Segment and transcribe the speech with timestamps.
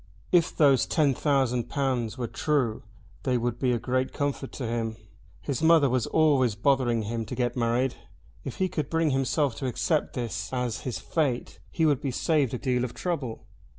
[0.31, 2.81] If those ten thousand pounds were true
[3.21, 4.95] they would be a great comfort to him.
[5.43, 7.93] His mother was always bothering him to get married.
[8.43, 12.55] If he could bring himself to accept this as his fate he would be saved
[12.55, 13.45] a deal of trouble.